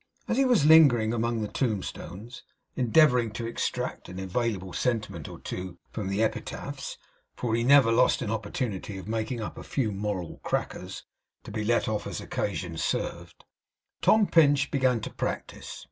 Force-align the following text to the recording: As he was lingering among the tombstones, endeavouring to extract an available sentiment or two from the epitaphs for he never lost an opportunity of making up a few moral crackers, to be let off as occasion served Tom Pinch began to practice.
As 0.27 0.37
he 0.37 0.45
was 0.45 0.65
lingering 0.65 1.13
among 1.13 1.41
the 1.41 1.47
tombstones, 1.47 2.41
endeavouring 2.75 3.29
to 3.33 3.45
extract 3.45 4.09
an 4.09 4.17
available 4.19 4.73
sentiment 4.73 5.27
or 5.29 5.37
two 5.39 5.77
from 5.91 6.07
the 6.09 6.23
epitaphs 6.23 6.97
for 7.35 7.53
he 7.53 7.63
never 7.63 7.91
lost 7.91 8.23
an 8.23 8.31
opportunity 8.31 8.97
of 8.97 9.07
making 9.07 9.41
up 9.41 9.59
a 9.59 9.63
few 9.63 9.91
moral 9.91 10.39
crackers, 10.41 11.03
to 11.43 11.51
be 11.51 11.63
let 11.63 11.87
off 11.87 12.07
as 12.07 12.19
occasion 12.19 12.77
served 12.77 13.45
Tom 14.01 14.25
Pinch 14.25 14.71
began 14.71 15.01
to 15.01 15.11
practice. 15.13 15.79